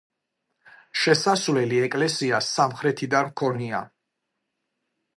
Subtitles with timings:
[1.01, 3.87] შესასვლელი ეკლესიას სამხრეთიდან ჰქონია.